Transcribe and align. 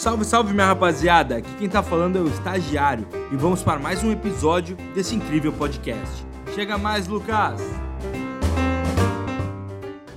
Salve, 0.00 0.24
salve 0.24 0.54
minha 0.54 0.64
rapaziada! 0.64 1.36
Aqui 1.36 1.50
quem 1.58 1.68
tá 1.68 1.82
falando 1.82 2.16
é 2.16 2.22
o 2.22 2.26
Estagiário 2.26 3.06
e 3.30 3.36
vamos 3.36 3.62
para 3.62 3.78
mais 3.78 4.02
um 4.02 4.10
episódio 4.10 4.74
desse 4.94 5.14
incrível 5.14 5.52
podcast. 5.52 6.24
Chega 6.54 6.78
mais, 6.78 7.06
Lucas! 7.06 7.60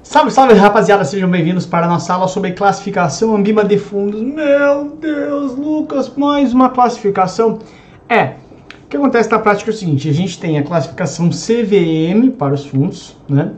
Salve, 0.02 0.32
salve 0.32 0.54
rapaziada, 0.54 1.04
sejam 1.04 1.30
bem-vindos 1.30 1.66
para 1.66 1.86
a 1.86 1.90
nossa 1.90 2.14
aula 2.14 2.30
sobre 2.30 2.54
classificação 2.54 3.36
ambima 3.36 3.66
de 3.66 3.78
fundos. 3.78 4.22
Meu 4.22 4.96
Deus, 5.02 5.58
Lucas, 5.58 6.16
mais 6.16 6.54
uma 6.54 6.70
classificação. 6.70 7.60
É, 8.08 8.36
o 8.86 8.88
que 8.88 8.96
acontece 8.96 9.30
na 9.30 9.40
prática 9.40 9.70
é 9.70 9.74
o 9.74 9.76
seguinte: 9.76 10.08
a 10.08 10.14
gente 10.14 10.40
tem 10.40 10.58
a 10.58 10.64
classificação 10.64 11.30
CVM 11.30 12.32
para 12.38 12.54
os 12.54 12.66
fundos, 12.66 13.18
né? 13.28 13.52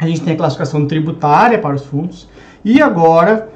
A 0.00 0.08
gente 0.08 0.22
tem 0.22 0.34
a 0.34 0.36
classificação 0.36 0.88
tributária 0.88 1.56
para 1.60 1.76
os 1.76 1.84
fundos 1.84 2.28
e 2.64 2.82
agora 2.82 3.52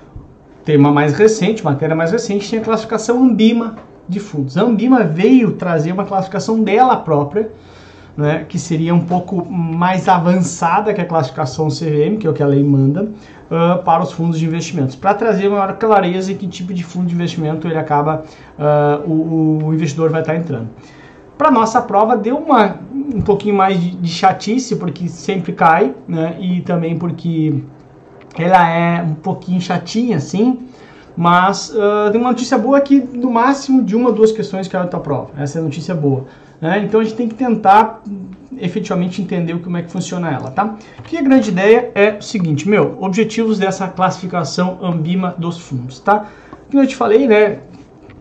tema 0.66 0.91
mais 0.91 1.16
recente, 1.16 1.65
matéria 1.65 1.95
mais 1.95 2.11
recente, 2.11 2.51
tem 2.51 2.59
a 2.59 2.62
classificação 2.62 3.23
Ambima 3.23 3.77
de 4.09 4.19
fundos. 4.19 4.59
A 4.59 4.62
Ambima 4.62 5.05
veio 5.05 5.52
trazer 5.52 5.93
uma 5.93 6.05
classificação 6.05 6.61
dela 6.61 6.97
própria, 6.97 7.52
né, 8.16 8.45
que 8.48 8.59
seria 8.59 8.93
um 8.93 9.05
pouco 9.05 9.45
mais 9.48 10.09
avançada 10.09 10.93
que 10.93 11.01
a 11.01 11.05
classificação 11.05 11.69
CVM, 11.69 12.19
que 12.19 12.27
é 12.27 12.30
o 12.30 12.33
que 12.33 12.43
a 12.43 12.47
lei 12.47 12.65
manda, 12.65 13.05
uh, 13.05 13.83
para 13.84 14.02
os 14.02 14.10
fundos 14.10 14.41
de 14.41 14.47
investimentos, 14.47 14.97
para 14.97 15.15
trazer 15.15 15.48
maior 15.48 15.73
clareza 15.74 16.33
em 16.33 16.37
que 16.37 16.48
tipo 16.48 16.74
de 16.74 16.83
fundo 16.83 17.07
de 17.07 17.15
investimento 17.15 17.69
ele 17.69 17.79
acaba, 17.79 18.24
uh, 18.59 19.09
o, 19.09 19.66
o, 19.66 19.74
investidor 19.74 20.10
vai 20.10 20.23
estar 20.23 20.35
entrando. 20.35 20.69
Para 21.38 21.51
nossa 21.51 21.80
prova 21.80 22.16
deu 22.16 22.38
uma, 22.38 22.77
um 22.93 23.21
pouquinho 23.21 23.55
mais 23.55 23.80
de, 23.80 23.91
de 23.91 24.09
chatice, 24.09 24.74
porque 24.74 25.07
sempre 25.07 25.52
cai, 25.52 25.95
né, 26.09 26.37
e 26.41 26.60
também 26.62 26.98
porque 26.98 27.62
ela 28.42 28.68
é 28.68 29.02
um 29.02 29.14
pouquinho 29.14 29.60
chatinha 29.60 30.16
assim, 30.16 30.68
mas 31.16 31.70
uh, 31.70 32.10
tem 32.12 32.20
uma 32.20 32.30
notícia 32.30 32.59
boa 32.59 32.80
que 32.80 33.01
no 33.01 33.30
máximo 33.30 33.82
de 33.82 33.96
uma 33.96 34.10
ou 34.10 34.15
duas 34.15 34.32
questões 34.32 34.68
caiu 34.68 34.84
da 34.84 34.90
tua 34.90 35.01
prova. 35.01 35.30
Essa 35.38 35.59
é 35.59 35.60
a 35.60 35.65
notícia 35.65 35.95
boa. 35.95 36.26
Né? 36.60 36.82
Então 36.84 37.01
a 37.01 37.04
gente 37.04 37.16
tem 37.16 37.28
que 37.28 37.34
tentar 37.34 38.02
efetivamente 38.59 39.20
entender 39.20 39.59
como 39.60 39.76
é 39.76 39.82
que 39.82 39.90
funciona 39.90 40.30
ela, 40.30 40.51
tá? 40.51 40.76
Que 41.04 41.18
a 41.18 41.23
grande 41.23 41.51
ideia 41.51 41.90
é 41.95 42.16
o 42.18 42.23
seguinte, 42.23 42.68
meu, 42.68 42.96
objetivos 43.01 43.59
dessa 43.59 43.87
classificação 43.88 44.78
Ambima 44.82 45.34
dos 45.37 45.59
fundos, 45.59 46.00
tá? 46.00 46.26
Como 46.71 46.82
eu 46.82 46.87
te 46.87 46.96
falei, 46.96 47.26
né, 47.26 47.59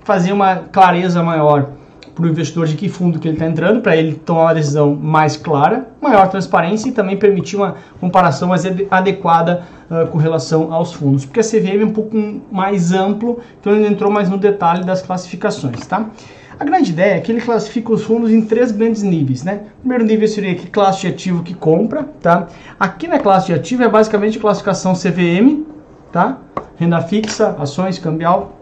fazer 0.03 0.33
uma 0.33 0.57
clareza 0.57 1.23
maior 1.23 1.69
para 2.15 2.25
o 2.25 2.29
investidor 2.29 2.65
de 2.65 2.75
que 2.75 2.87
fundo 2.87 3.19
que 3.19 3.27
ele 3.27 3.35
está 3.35 3.45
entrando, 3.45 3.81
para 3.81 3.95
ele 3.97 4.15
tomar 4.15 4.43
uma 4.43 4.53
decisão 4.55 4.95
mais 4.95 5.35
clara, 5.35 5.89
maior 6.01 6.29
transparência 6.29 6.87
e 6.87 6.91
também 6.93 7.17
permitir 7.17 7.57
uma 7.57 7.75
comparação 7.99 8.47
mais 8.47 8.63
adequada 8.89 9.63
uh, 9.91 10.07
com 10.07 10.17
relação 10.17 10.73
aos 10.73 10.93
fundos. 10.93 11.25
Porque 11.25 11.41
a 11.41 11.43
CVM 11.43 11.81
é 11.81 11.85
um 11.85 11.91
pouco 11.91 12.15
mais 12.49 12.93
amplo, 12.93 13.39
então 13.59 13.75
ele 13.75 13.87
entrou 13.87 14.09
mais 14.09 14.29
no 14.29 14.37
detalhe 14.37 14.85
das 14.85 15.01
classificações, 15.01 15.85
tá? 15.85 16.09
A 16.57 16.63
grande 16.63 16.91
ideia 16.91 17.17
é 17.17 17.19
que 17.19 17.33
ele 17.33 17.41
classifica 17.41 17.91
os 17.91 18.03
fundos 18.03 18.31
em 18.31 18.41
três 18.41 18.71
grandes 18.71 19.03
níveis, 19.03 19.43
né? 19.43 19.63
O 19.79 19.79
primeiro 19.81 20.05
nível 20.05 20.25
seria 20.25 20.55
que 20.55 20.67
classe 20.67 21.01
de 21.01 21.07
ativo 21.07 21.43
que 21.43 21.53
compra, 21.53 22.03
tá? 22.21 22.47
Aqui 22.79 23.09
na 23.09 23.19
classe 23.19 23.47
de 23.47 23.53
ativo 23.53 23.83
é 23.83 23.89
basicamente 23.89 24.39
classificação 24.39 24.93
CVM, 24.93 25.65
tá? 26.13 26.37
Renda 26.77 27.01
fixa, 27.01 27.57
ações, 27.59 27.99
cambial, 27.99 28.57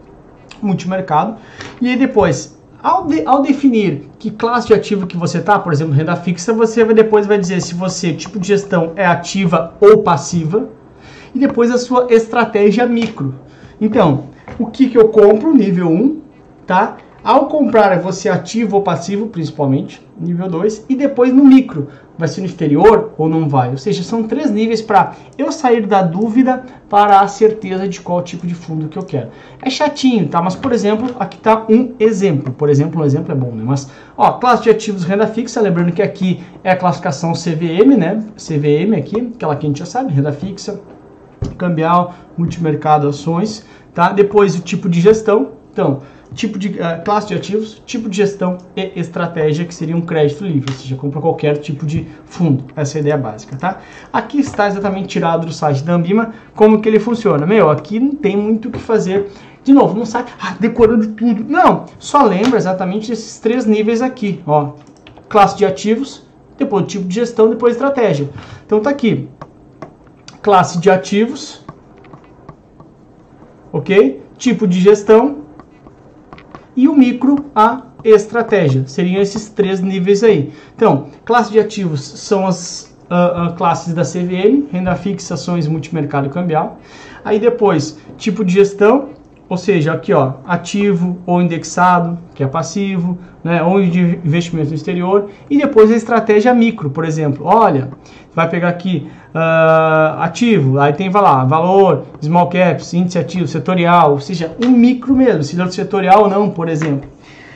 multimercado. 0.60 1.36
E 1.80 1.88
aí 1.88 1.96
depois, 1.96 2.53
ao, 2.84 3.06
de, 3.06 3.24
ao, 3.24 3.40
definir 3.40 4.10
que 4.18 4.30
classe 4.30 4.66
de 4.66 4.74
ativo 4.74 5.06
que 5.06 5.16
você 5.16 5.38
está, 5.38 5.58
por 5.58 5.72
exemplo, 5.72 5.94
renda 5.94 6.14
fixa, 6.16 6.52
você 6.52 6.84
vai, 6.84 6.94
depois 6.94 7.26
vai 7.26 7.38
dizer 7.38 7.62
se 7.62 7.74
você, 7.74 8.12
tipo 8.12 8.38
de 8.38 8.48
gestão, 8.48 8.92
é 8.94 9.06
ativa 9.06 9.72
ou 9.80 10.02
passiva, 10.02 10.68
e 11.34 11.38
depois 11.38 11.70
a 11.70 11.78
sua 11.78 12.08
estratégia 12.10 12.86
micro. 12.86 13.34
Então, 13.80 14.26
o 14.58 14.66
que, 14.66 14.90
que 14.90 14.98
eu 14.98 15.08
compro, 15.08 15.54
nível 15.54 15.88
1, 15.88 16.20
tá? 16.66 16.98
Ao 17.24 17.46
comprar, 17.46 17.98
você 18.00 18.28
ativo 18.28 18.76
ou 18.76 18.82
passivo, 18.82 19.28
principalmente, 19.28 20.06
nível 20.20 20.46
2, 20.46 20.84
e 20.90 20.94
depois 20.94 21.32
no 21.32 21.42
micro, 21.42 21.88
vai 22.18 22.28
ser 22.28 22.42
no 22.42 22.46
exterior 22.46 23.14
ou 23.16 23.30
não 23.30 23.48
vai. 23.48 23.70
Ou 23.70 23.78
seja, 23.78 24.02
são 24.02 24.24
três 24.24 24.50
níveis 24.50 24.82
para 24.82 25.14
eu 25.38 25.50
sair 25.50 25.86
da 25.86 26.02
dúvida 26.02 26.62
para 26.86 27.20
a 27.20 27.26
certeza 27.26 27.88
de 27.88 28.02
qual 28.02 28.20
tipo 28.20 28.46
de 28.46 28.54
fundo 28.54 28.88
que 28.88 28.98
eu 28.98 29.04
quero. 29.04 29.30
É 29.62 29.70
chatinho, 29.70 30.28
tá? 30.28 30.42
Mas, 30.42 30.54
por 30.54 30.70
exemplo, 30.70 31.16
aqui 31.18 31.38
está 31.38 31.64
um 31.66 31.94
exemplo. 31.98 32.52
Por 32.52 32.68
exemplo, 32.68 33.00
um 33.00 33.04
exemplo 33.06 33.32
é 33.32 33.34
bom, 33.34 33.52
né? 33.52 33.62
Mas, 33.64 33.90
ó, 34.18 34.32
classe 34.32 34.64
de 34.64 34.68
ativos 34.68 35.04
renda 35.04 35.26
fixa, 35.26 35.62
lembrando 35.62 35.92
que 35.92 36.02
aqui 36.02 36.44
é 36.62 36.72
a 36.72 36.76
classificação 36.76 37.32
CVM, 37.32 37.96
né? 37.96 38.22
CVM 38.36 38.98
aqui, 38.98 39.32
aquela 39.34 39.56
que 39.56 39.64
a 39.64 39.68
gente 39.70 39.78
já 39.78 39.86
sabe, 39.86 40.12
renda 40.12 40.30
fixa, 40.30 40.78
cambial, 41.56 42.12
multimercado, 42.36 43.08
ações, 43.08 43.64
tá? 43.94 44.12
Depois 44.12 44.54
o 44.58 44.60
tipo 44.60 44.90
de 44.90 45.00
gestão. 45.00 45.52
Então, 45.72 46.02
tipo 46.34 46.58
de 46.58 46.68
uh, 46.68 47.02
classe 47.04 47.28
de 47.28 47.34
ativos, 47.34 47.80
tipo 47.86 48.08
de 48.08 48.16
gestão 48.16 48.58
e 48.76 48.92
estratégia, 48.96 49.64
que 49.64 49.74
seria 49.74 49.96
um 49.96 50.00
crédito 50.00 50.44
livre, 50.44 50.70
ou 50.72 50.78
seja, 50.78 50.96
compra 50.96 51.20
qualquer 51.20 51.58
tipo 51.58 51.86
de 51.86 52.06
fundo. 52.26 52.64
Essa 52.76 52.96
é 52.96 52.98
a 52.98 53.00
ideia 53.00 53.16
básica, 53.16 53.56
tá? 53.56 53.80
Aqui 54.12 54.40
está 54.40 54.66
exatamente 54.66 55.08
tirado 55.08 55.46
do 55.46 55.52
site 55.52 55.82
da 55.82 55.94
Ambima 55.94 56.34
como 56.54 56.80
que 56.80 56.88
ele 56.88 56.98
funciona. 56.98 57.46
Meu, 57.46 57.70
aqui 57.70 58.00
não 58.00 58.14
tem 58.14 58.36
muito 58.36 58.68
o 58.68 58.70
que 58.72 58.78
fazer. 58.78 59.30
De 59.62 59.72
novo, 59.72 59.96
não 59.96 60.04
sai 60.04 60.26
ah, 60.40 60.56
decorando 60.60 61.06
tudo. 61.12 61.44
Não, 61.48 61.86
só 61.98 62.22
lembra 62.22 62.58
exatamente 62.58 63.12
esses 63.12 63.38
três 63.38 63.64
níveis 63.64 64.02
aqui, 64.02 64.42
ó. 64.46 64.72
Classe 65.28 65.56
de 65.56 65.64
ativos, 65.64 66.26
depois 66.58 66.86
tipo 66.86 67.06
de 67.06 67.14
gestão, 67.14 67.48
depois 67.48 67.74
estratégia. 67.74 68.28
Então 68.66 68.80
tá 68.80 68.90
aqui. 68.90 69.28
Classe 70.42 70.78
de 70.78 70.90
ativos, 70.90 71.64
ok? 73.72 74.22
Tipo 74.36 74.66
de 74.66 74.80
gestão, 74.80 75.43
e 76.76 76.88
o 76.88 76.94
micro 76.94 77.46
a 77.54 77.82
estratégia. 78.04 78.86
Seriam 78.86 79.20
esses 79.20 79.48
três 79.48 79.80
níveis 79.80 80.22
aí. 80.22 80.52
Então, 80.74 81.08
classe 81.24 81.50
de 81.50 81.58
ativos 81.58 82.00
são 82.00 82.46
as 82.46 82.94
uh, 83.10 83.48
uh, 83.48 83.54
classes 83.54 83.94
da 83.94 84.02
CVM, 84.02 84.68
renda 84.70 84.94
fixa, 84.94 85.34
ações, 85.34 85.66
multimercado 85.66 86.28
cambial. 86.30 86.78
Aí 87.24 87.38
depois, 87.38 87.98
tipo 88.18 88.44
de 88.44 88.52
gestão, 88.54 89.10
ou 89.54 89.58
seja, 89.58 89.92
aqui 89.92 90.12
ó, 90.12 90.32
ativo 90.44 91.16
ou 91.24 91.40
indexado, 91.40 92.18
que 92.34 92.42
é 92.42 92.46
passivo, 92.46 93.16
né, 93.42 93.62
ou 93.62 93.80
de 93.80 94.00
investimento 94.24 94.70
no 94.70 94.74
exterior, 94.74 95.30
e 95.48 95.56
depois 95.56 95.92
a 95.92 95.94
estratégia 95.94 96.52
micro, 96.52 96.90
por 96.90 97.04
exemplo. 97.04 97.46
Olha, 97.46 97.90
vai 98.34 98.50
pegar 98.50 98.68
aqui 98.70 99.08
uh, 99.32 100.20
ativo, 100.20 100.80
aí 100.80 100.92
tem 100.92 101.08
vai 101.08 101.22
lá, 101.22 101.44
valor, 101.44 102.02
small 102.20 102.48
caps, 102.48 102.92
índice 102.94 103.16
ativo, 103.16 103.46
setorial, 103.46 104.10
ou 104.10 104.20
seja, 104.20 104.56
um 104.60 104.70
micro 104.70 105.14
mesmo, 105.14 105.44
se 105.44 105.60
é 105.60 105.70
setorial 105.70 106.24
ou 106.24 106.28
não, 106.28 106.50
por 106.50 106.68
exemplo. 106.68 107.08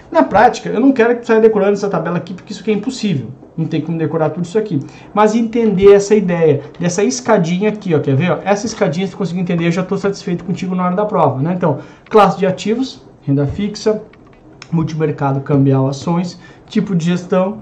Na 0.09 0.23
prática, 0.23 0.69
eu 0.69 0.79
não 0.79 0.93
quero 0.93 1.17
que 1.17 1.27
saia 1.27 1.41
decorando 1.41 1.73
essa 1.73 1.91
tabela 1.91 2.17
aqui, 2.17 2.33
porque 2.33 2.53
isso 2.53 2.63
aqui 2.63 2.71
é 2.71 2.75
impossível. 2.75 3.27
Não 3.59 3.67
tem 3.67 3.81
como 3.81 3.99
decorar 3.99 4.31
tudo 4.31 4.45
isso 4.45 4.57
aqui. 4.57 4.79
Mas 5.13 5.35
entender 5.35 5.93
essa 5.93 6.15
ideia, 6.15 6.63
dessa 6.79 7.03
escadinha 7.03 7.71
aqui, 7.71 7.93
ó, 7.93 7.99
quer 7.99 8.15
ver? 8.15 8.39
Essa 8.45 8.67
escadinha, 8.67 9.05
se 9.05 9.17
conseguir 9.17 9.41
entender, 9.41 9.67
eu 9.67 9.73
já 9.73 9.83
estou 9.83 9.99
satisfeito 9.99 10.45
contigo 10.45 10.77
na 10.77 10.87
hora 10.87 10.95
da 10.95 11.05
prova. 11.05 11.43
Né? 11.43 11.55
Então, 11.57 11.79
classe 12.09 12.39
de 12.39 12.47
ativos, 12.47 13.03
renda 13.23 13.49
fixa, 13.49 14.01
multimercado 14.71 15.41
cambial 15.41 15.89
ações, 15.89 16.39
tipo 16.69 16.95
de 16.95 17.07
gestão, 17.07 17.59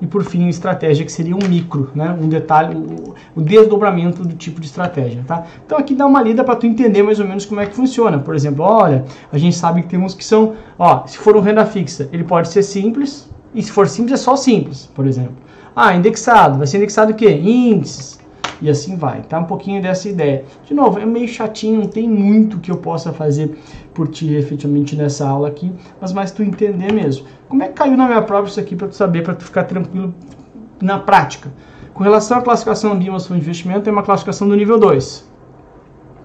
e 0.00 0.06
por 0.06 0.24
fim 0.24 0.48
estratégia 0.48 1.04
que 1.04 1.12
seria 1.12 1.34
um 1.34 1.48
micro, 1.48 1.90
né? 1.94 2.10
Um 2.20 2.28
detalhe, 2.28 2.76
o, 2.76 3.14
o, 3.36 3.40
desdobramento 3.40 4.24
do 4.24 4.34
tipo 4.34 4.60
de 4.60 4.66
estratégia, 4.66 5.22
tá? 5.24 5.44
Então 5.64 5.78
aqui 5.78 5.94
dá 5.94 6.04
uma 6.04 6.20
lida 6.20 6.42
para 6.42 6.56
tu 6.56 6.66
entender 6.66 7.04
mais 7.04 7.20
ou 7.20 7.26
menos 7.26 7.46
como 7.46 7.60
é 7.60 7.66
que 7.66 7.76
funciona. 7.76 8.18
Por 8.18 8.34
exemplo, 8.34 8.64
olha, 8.64 9.04
a 9.30 9.38
gente 9.38 9.54
sabe 9.54 9.82
que 9.82 9.88
tem 9.88 10.00
uns 10.00 10.12
que 10.12 10.24
são, 10.24 10.54
ó, 10.76 11.06
se 11.06 11.16
for 11.18 11.36
um 11.36 11.40
renda 11.40 11.64
fixa, 11.64 12.08
ele 12.12 12.24
pode 12.24 12.48
ser 12.48 12.64
simples 12.64 13.31
e 13.54 13.62
se 13.62 13.70
for 13.70 13.88
simples 13.88 14.20
é 14.20 14.22
só 14.22 14.36
simples, 14.36 14.86
por 14.94 15.06
exemplo. 15.06 15.36
Ah, 15.74 15.94
indexado, 15.94 16.58
vai 16.58 16.66
ser 16.66 16.78
indexado 16.78 17.12
o 17.12 17.14
quê? 17.14 17.30
Índices, 17.30 18.18
e 18.62 18.70
assim 18.70 18.96
vai, 18.96 19.22
tá? 19.22 19.40
Um 19.40 19.44
pouquinho 19.44 19.82
dessa 19.82 20.08
ideia. 20.08 20.44
De 20.64 20.72
novo, 20.72 20.98
é 20.98 21.04
meio 21.04 21.26
chatinho, 21.26 21.80
não 21.80 21.88
tem 21.88 22.08
muito 22.08 22.58
que 22.58 22.70
eu 22.70 22.76
possa 22.76 23.12
fazer 23.12 23.58
por 23.92 24.06
ti 24.08 24.34
efetivamente 24.34 24.94
nessa 24.94 25.28
aula 25.28 25.48
aqui, 25.48 25.72
mas 26.00 26.12
mais 26.12 26.30
tu 26.30 26.42
entender 26.42 26.92
mesmo. 26.92 27.26
Como 27.48 27.62
é 27.62 27.68
que 27.68 27.74
caiu 27.74 27.96
na 27.96 28.06
minha 28.06 28.22
prova 28.22 28.46
isso 28.46 28.60
aqui 28.60 28.76
para 28.76 28.86
tu 28.88 28.94
saber, 28.94 29.22
para 29.22 29.34
tu 29.34 29.44
ficar 29.44 29.64
tranquilo 29.64 30.14
na 30.80 30.98
prática? 30.98 31.50
Com 31.92 32.04
relação 32.04 32.38
à 32.38 32.42
classificação 32.42 32.98
de 32.98 33.06
fundos 33.06 33.26
de 33.26 33.34
investimento, 33.34 33.88
é 33.88 33.92
uma 33.92 34.02
classificação 34.02 34.48
do 34.48 34.54
nível 34.54 34.78
2. 34.78 35.28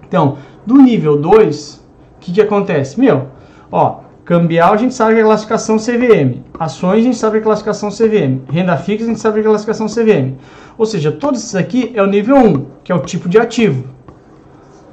Então, 0.07 0.37
do 0.65 0.75
nível 0.75 1.19
2, 1.19 1.75
o 1.75 2.19
que, 2.19 2.31
que 2.33 2.41
acontece? 2.41 2.99
Meu, 2.99 3.27
ó, 3.71 4.01
Cambial 4.27 4.73
a 4.73 4.77
gente 4.77 4.93
sabe 4.93 5.13
que 5.13 5.19
é 5.21 5.23
a 5.23 5.25
classificação 5.25 5.77
CVM. 5.77 6.43
Ações 6.59 6.99
a 6.99 7.01
gente 7.01 7.15
sabe 7.15 7.31
que 7.31 7.37
é 7.37 7.39
a 7.39 7.43
classificação 7.45 7.89
CVM. 7.89 8.41
Renda 8.51 8.75
fixa 8.75 9.05
a 9.05 9.07
gente 9.07 9.21
sabe 9.21 9.35
que 9.35 9.47
é 9.47 9.49
a 9.49 9.51
classificação 9.51 9.87
CVM. 9.87 10.35
Ou 10.77 10.85
seja, 10.85 11.13
todos 11.13 11.39
esses 11.39 11.55
aqui 11.55 11.93
é 11.95 12.03
o 12.03 12.05
nível 12.05 12.35
1, 12.35 12.65
que 12.83 12.91
é 12.91 12.95
o 12.95 12.99
tipo 12.99 13.29
de 13.29 13.39
ativo. 13.39 13.85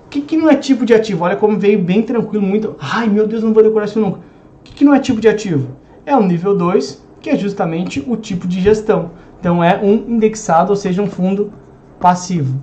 O 0.07 0.09
que, 0.09 0.21
que 0.21 0.37
não 0.37 0.49
é 0.49 0.55
tipo 0.55 0.87
de 0.87 0.95
ativo? 0.95 1.25
Olha 1.25 1.35
como 1.35 1.59
veio 1.59 1.81
bem 1.81 2.01
tranquilo, 2.01 2.47
muito. 2.47 2.77
Ai 2.79 3.09
meu 3.09 3.27
Deus, 3.27 3.43
não 3.43 3.53
vou 3.53 3.65
decorar 3.65 3.87
isso 3.87 3.99
nunca. 3.99 4.19
O 4.19 4.63
que, 4.63 4.73
que 4.73 4.85
não 4.85 4.95
é 4.95 5.01
tipo 5.01 5.21
de 5.21 5.27
ativo? 5.27 5.67
É 6.07 6.17
o 6.17 6.23
nível 6.23 6.57
2, 6.57 7.05
que 7.21 7.29
é 7.29 7.37
justamente 7.37 8.05
o 8.07 8.17
tipo 8.17 8.47
de 8.47 8.61
gestão. 8.61 9.11
Então 9.41 9.65
é 9.65 9.81
um 9.83 9.95
indexado, 9.95 10.71
ou 10.71 10.77
seja, 10.77 11.03
um 11.03 11.09
fundo 11.09 11.53
passivo. 11.99 12.63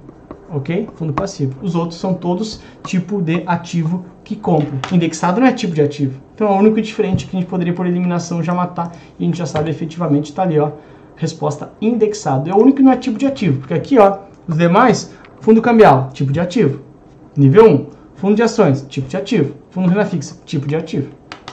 Ok? 0.54 0.90
Fundo 0.96 1.14
passivo. 1.14 1.56
Os 1.62 1.76
outros 1.76 2.00
são 2.00 2.14
todos 2.14 2.62
tipo 2.84 3.22
de 3.22 3.44
ativo 3.46 4.06
que 4.24 4.36
compra. 4.36 4.80
Indexado 4.92 5.40
não 5.40 5.48
é 5.48 5.52
tipo 5.52 5.74
de 5.74 5.82
ativo. 5.82 6.20
Então 6.36 6.48
é 6.48 6.52
o 6.52 6.60
único 6.60 6.82
diferente 6.82 7.26
que 7.26 7.36
a 7.36 7.40
gente 7.40 7.50
poderia 7.50 7.74
por 7.74 7.86
eliminação 7.86 8.42
já 8.44 8.54
matar 8.54 8.92
e 9.20 9.24
a 9.24 9.26
gente 9.26 9.38
já 9.38 9.46
sabe 9.46 9.70
efetivamente 9.70 10.26
está 10.26 10.44
ali, 10.44 10.60
ó, 10.60 10.72
resposta 11.16 11.72
indexado. 11.82 12.50
É 12.50 12.54
o 12.54 12.58
único 12.58 12.78
que 12.78 12.84
não 12.84 12.92
é 12.92 12.98
tipo 12.98 13.18
de 13.18 13.26
ativo, 13.26 13.60
porque 13.60 13.74
aqui, 13.74 14.00
ó, 14.00 14.20
os 14.48 14.58
demais, 14.58 15.14
fundo 15.40 15.62
cambial, 15.62 16.10
tipo 16.14 16.32
de 16.32 16.40
ativo. 16.40 16.82
Nível 17.36 17.70
1, 17.70 17.88
fundo 18.16 18.36
de 18.36 18.44
ações, 18.44 18.86
tipo 18.90 19.08
de 19.08 19.18
ativo. 19.18 19.54
Fundo 19.70 19.88
renda 19.88 20.06
fixa, 20.06 20.36
tipo 20.46 20.68
de 20.68 20.76
ativo. 20.76 21.10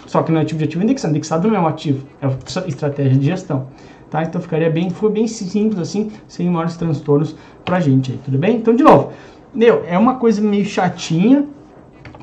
Só 0.06 0.22
que 0.22 0.32
não 0.32 0.40
é 0.40 0.44
tipo 0.44 0.58
de 0.58 0.64
ativo 0.64 0.82
indexado. 0.82 1.12
Indexado 1.12 1.48
não 1.48 1.56
é 1.56 1.60
um 1.60 1.66
ativo, 1.66 2.06
é 2.20 2.26
estratégia 2.66 3.18
de 3.18 3.26
gestão. 3.26 3.68
Tá? 4.10 4.22
Então 4.22 4.40
ficaria 4.40 4.70
bem, 4.70 4.90
foi 4.90 5.10
bem 5.10 5.26
simples 5.26 5.78
assim, 5.80 6.10
sem 6.26 6.48
maiores 6.48 6.76
transtornos 6.76 7.36
pra 7.64 7.78
gente 7.78 8.12
aí, 8.12 8.18
tudo 8.24 8.38
bem? 8.38 8.56
Então, 8.56 8.74
de 8.74 8.82
novo, 8.82 9.12
meu, 9.52 9.84
é 9.86 9.98
uma 9.98 10.14
coisa 10.14 10.40
meio 10.40 10.64
chatinha. 10.64 11.46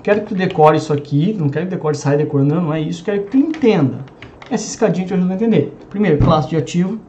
Quero 0.02 0.22
que 0.22 0.28
tu 0.28 0.36
decore 0.36 0.78
isso 0.78 0.94
aqui, 0.94 1.34
não 1.34 1.50
quero 1.50 1.66
que 1.66 1.72
decore 1.72 1.96
saia 1.96 2.18
decorando, 2.18 2.56
não, 2.56 2.74
é 2.74 2.80
isso, 2.80 3.04
quero 3.04 3.24
que 3.24 3.32
tu 3.32 3.38
entenda. 3.38 4.06
Essa 4.50 4.68
escadinha 4.68 5.08
te 5.08 5.14
ajuda 5.14 5.34
a 5.34 5.36
entender. 5.36 5.76
Primeiro, 5.90 6.20
classe 6.20 6.50
de 6.50 6.56
ativo, 6.56 7.00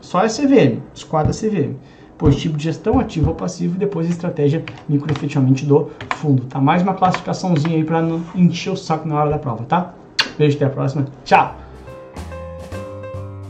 só 0.00 0.22
é 0.22 0.28
CVM, 0.28 0.80
esquadra 0.94 1.32
CVM. 1.32 1.74
Depois, 2.12 2.36
tipo 2.36 2.56
de 2.56 2.62
gestão, 2.62 3.00
ativo 3.00 3.30
ou 3.30 3.34
passivo, 3.34 3.74
e 3.74 3.78
depois 3.78 4.08
estratégia 4.08 4.64
microefetivamente 4.88 5.66
do 5.66 5.90
fundo, 6.14 6.44
tá? 6.44 6.60
Mais 6.60 6.80
uma 6.80 6.94
classificaçãozinha 6.94 7.74
aí 7.74 7.82
para 7.82 8.00
não 8.00 8.22
encher 8.36 8.70
o 8.70 8.76
saco 8.76 9.08
na 9.08 9.16
hora 9.20 9.30
da 9.30 9.38
prova, 9.38 9.64
tá? 9.64 9.94
Beijo, 10.38 10.56
até 10.56 10.66
a 10.66 10.70
próxima. 10.70 11.06
Tchau! 11.24 11.63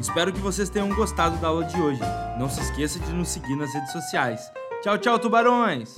Espero 0.04 0.34
que 0.34 0.38
vocês 0.38 0.68
tenham 0.68 0.90
gostado 0.90 1.38
da 1.38 1.48
aula 1.48 1.64
de 1.64 1.80
hoje. 1.80 2.00
Não 2.38 2.46
se 2.46 2.60
esqueça 2.60 2.98
de 3.00 3.10
nos 3.14 3.28
seguir 3.28 3.56
nas 3.56 3.72
redes 3.72 3.90
sociais. 3.90 4.52
Tchau, 4.82 4.98
tchau, 4.98 5.18
tubarões! 5.18 5.94